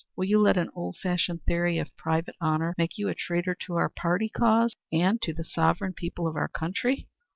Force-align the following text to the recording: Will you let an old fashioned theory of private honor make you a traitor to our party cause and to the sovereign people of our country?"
Will 0.17 0.25
you 0.25 0.39
let 0.39 0.57
an 0.57 0.71
old 0.73 0.97
fashioned 0.97 1.43
theory 1.43 1.77
of 1.77 1.95
private 1.95 2.33
honor 2.41 2.73
make 2.75 2.97
you 2.97 3.07
a 3.07 3.13
traitor 3.13 3.53
to 3.61 3.75
our 3.75 3.87
party 3.89 4.29
cause 4.29 4.75
and 4.91 5.21
to 5.21 5.31
the 5.31 5.43
sovereign 5.43 5.93
people 5.93 6.25
of 6.25 6.35
our 6.35 6.47
country?" 6.47 7.07